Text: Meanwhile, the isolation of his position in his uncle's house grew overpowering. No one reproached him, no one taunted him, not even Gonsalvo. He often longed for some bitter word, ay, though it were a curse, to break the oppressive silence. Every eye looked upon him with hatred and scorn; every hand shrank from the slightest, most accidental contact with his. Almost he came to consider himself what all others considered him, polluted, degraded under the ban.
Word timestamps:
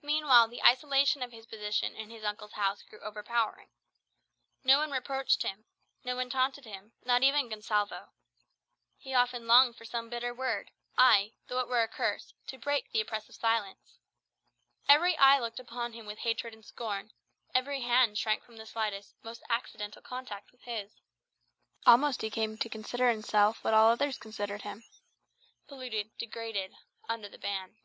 Meanwhile, 0.00 0.48
the 0.48 0.62
isolation 0.62 1.22
of 1.22 1.30
his 1.30 1.44
position 1.44 1.94
in 1.94 2.08
his 2.08 2.24
uncle's 2.24 2.54
house 2.54 2.80
grew 2.82 2.98
overpowering. 3.00 3.68
No 4.64 4.78
one 4.78 4.90
reproached 4.90 5.42
him, 5.42 5.66
no 6.02 6.16
one 6.16 6.30
taunted 6.30 6.64
him, 6.64 6.92
not 7.04 7.22
even 7.22 7.50
Gonsalvo. 7.50 8.14
He 8.96 9.12
often 9.12 9.46
longed 9.46 9.76
for 9.76 9.84
some 9.84 10.08
bitter 10.08 10.32
word, 10.32 10.70
ay, 10.96 11.34
though 11.46 11.58
it 11.60 11.68
were 11.68 11.82
a 11.82 11.88
curse, 11.88 12.32
to 12.46 12.56
break 12.56 12.90
the 12.90 13.02
oppressive 13.02 13.34
silence. 13.34 13.98
Every 14.88 15.14
eye 15.18 15.38
looked 15.38 15.60
upon 15.60 15.92
him 15.92 16.06
with 16.06 16.20
hatred 16.20 16.54
and 16.54 16.64
scorn; 16.64 17.12
every 17.54 17.82
hand 17.82 18.16
shrank 18.16 18.44
from 18.44 18.56
the 18.56 18.64
slightest, 18.64 19.14
most 19.22 19.42
accidental 19.50 20.00
contact 20.00 20.52
with 20.52 20.62
his. 20.62 21.02
Almost 21.84 22.22
he 22.22 22.30
came 22.30 22.56
to 22.56 22.70
consider 22.70 23.10
himself 23.10 23.62
what 23.62 23.74
all 23.74 23.90
others 23.90 24.16
considered 24.16 24.62
him, 24.62 24.84
polluted, 25.68 26.16
degraded 26.16 26.72
under 27.10 27.28
the 27.28 27.36
ban. 27.36 27.76